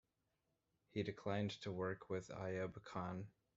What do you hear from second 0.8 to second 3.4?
He declined to work with Ayub Khan.